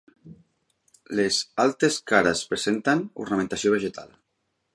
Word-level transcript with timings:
Les 1.19 1.37
altres 1.65 1.99
cares 2.13 2.43
presenten 2.55 3.05
ornamentació 3.27 3.77
vegetal. 3.77 4.11